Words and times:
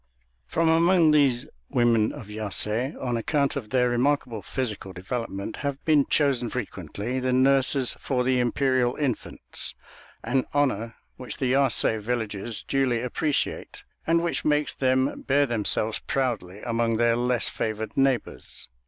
From 0.47 0.67
among 0.67 1.11
these 1.11 1.45
women 1.69 2.11
of 2.11 2.25
Yasé, 2.25 2.99
on 2.99 3.15
account 3.17 3.55
of 3.55 3.69
their 3.69 3.87
remarkable 3.87 4.41
physical 4.41 4.93
development, 4.93 5.57
have 5.57 5.85
been 5.85 6.07
chosen 6.07 6.49
frequently 6.49 7.19
the 7.19 7.31
nurses 7.31 7.95
for 7.99 8.23
the 8.23 8.39
imperial 8.39 8.95
infants; 8.95 9.75
an 10.23 10.45
honor 10.55 10.95
which 11.17 11.37
the 11.37 11.53
Yasé 11.53 12.01
villagers 12.01 12.63
duly 12.63 12.99
appreciate, 12.99 13.83
and 14.07 14.23
which 14.23 14.43
makes 14.43 14.73
them 14.73 15.21
bear 15.27 15.45
themselves 15.45 15.99
proudly 15.99 16.61
among 16.61 16.97
their 16.97 17.15
less 17.15 17.47
favored 17.47 17.95
neighbors. 17.95 18.67